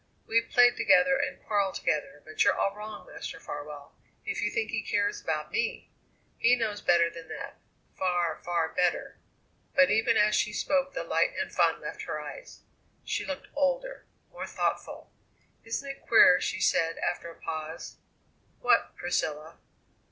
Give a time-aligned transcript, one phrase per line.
[0.25, 3.93] We've played together and quarrelled together, but you're all wrong, Master Farwell,
[4.25, 5.91] if you think he cares about me!
[6.39, 7.57] He knows better than that
[7.99, 9.19] far, far, better."
[9.75, 12.61] But even as she spoke the light and fun left her eyes.
[13.03, 15.11] She looked older, more thoughtful.
[15.63, 17.97] "Isn't it queer?" she said after a pause.
[18.59, 19.59] "What, Priscilla?"